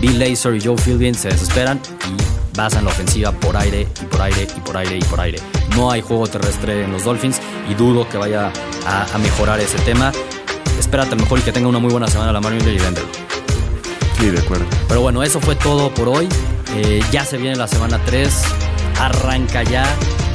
Bill 0.01 0.18
Lazor 0.18 0.56
y 0.56 0.62
Joe 0.62 0.77
Philbin 0.77 1.13
se 1.13 1.27
desesperan 1.27 1.80
y 2.10 2.58
basan 2.58 2.86
la 2.86 2.89
ofensiva 2.89 3.32
por 3.34 3.56
aire 3.56 3.88
y 4.01 4.06
por 4.06 4.20
aire 4.20 4.48
y 4.58 4.60
por 4.62 4.77
aire 4.77 4.98
y 4.98 5.04
por 5.04 5.22
aire. 5.22 5.39
No 5.75 5.92
hay 5.92 6.01
juego 6.01 6.25
terrestre 6.25 6.86
en 6.86 6.92
los 6.92 7.04
Dolphins 7.04 7.39
y 7.70 7.75
dudo 7.75 8.10
que 8.10 8.18
vaya 8.18 8.51
a, 8.88 9.18
mejorar 9.20 9.60
ese 9.60 9.77
tema. 9.86 10.12
Espérate 10.80 11.15
mejor 11.15 11.38
y 11.38 11.44
que 11.44 11.51
tenga 11.51 11.68
una 11.68 11.77
muy 11.77 11.92
buena 11.92 12.08
semana 12.08 12.32
Lamar 12.32 12.54
Miller 12.54 12.74
y 12.74 12.80
véndelo. 12.80 13.08
Sí, 14.18 14.32
de 14.32 14.39
acuerdo. 14.39 14.65
Pero 14.88 15.01
bueno, 15.01 15.22
eso 15.22 15.39
fue 15.39 15.56
todo 15.56 15.94
por 15.94 16.10
hoy. 16.10 16.27
Eh, 16.75 17.01
ya 17.12 17.24
se 17.24 17.38
viene 17.38 17.55
la 17.55 17.67
semana 17.67 18.00
3, 18.05 18.44
arranca 19.00 19.63
ya. 19.63 19.86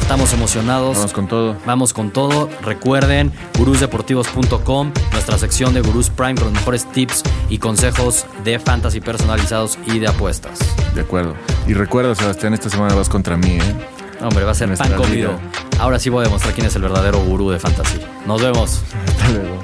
Estamos 0.00 0.32
emocionados. 0.32 0.96
Vamos 0.96 1.12
con 1.12 1.28
todo. 1.28 1.56
Vamos 1.66 1.92
con 1.92 2.10
todo. 2.10 2.48
Recuerden, 2.62 3.30
gurusdeportivos.com, 3.58 4.92
nuestra 5.12 5.38
sección 5.38 5.72
de 5.74 5.82
Gurus 5.82 6.10
Prime 6.10 6.34
con 6.34 6.44
los 6.46 6.54
mejores 6.54 6.90
tips 6.90 7.22
y 7.48 7.58
consejos 7.58 8.26
de 8.42 8.58
fantasy 8.58 9.00
personalizados 9.00 9.78
y 9.86 9.98
de 9.98 10.08
apuestas. 10.08 10.58
De 10.94 11.02
acuerdo. 11.02 11.36
Y 11.68 11.74
recuerda, 11.74 12.14
Sebastián, 12.14 12.54
esta 12.54 12.70
semana 12.70 12.94
vas 12.94 13.08
contra 13.08 13.36
mí, 13.36 13.58
¿eh? 13.58 13.74
Hombre, 14.22 14.44
va 14.44 14.50
a 14.50 14.54
ser 14.54 14.74
pan 14.76 14.94
comido. 14.94 15.38
Ahora 15.78 15.98
sí 15.98 16.10
voy 16.10 16.22
a 16.22 16.24
demostrar 16.24 16.54
quién 16.54 16.66
es 16.66 16.74
el 16.74 16.82
verdadero 16.82 17.20
gurú 17.20 17.50
de 17.50 17.58
fantasy. 17.58 18.00
Nos 18.26 18.42
vemos. 18.42 18.82
Hasta 19.06 19.28
luego. 19.28 19.58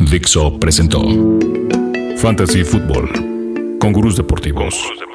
Dixo 0.00 0.58
presentó 0.60 1.02
Fantasy 2.18 2.64
Football 2.64 3.78
con 3.78 3.92
gurús 3.92 4.16
deportivos. 4.16 5.07